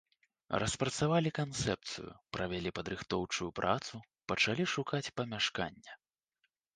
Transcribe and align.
Распрацавалі 0.61 1.31
канцэпцыю, 1.39 2.13
правялі 2.37 2.71
падрыхтоўчую 2.77 3.49
працу, 3.59 4.01
пачалі 4.31 4.63
шукаць 4.73 5.11
памяшканне. 5.23 5.93